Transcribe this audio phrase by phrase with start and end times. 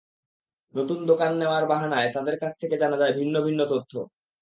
[0.75, 3.93] নতুন দোকান নেওয়ার বাহানায় তাঁদের কাছ থেকে জানা যায় ভিন্ন ভিন্ন তথ্য।